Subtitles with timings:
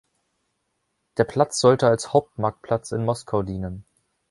[1.17, 3.85] Der Platz sollte als Hauptmarktplatz in Moskau dienen.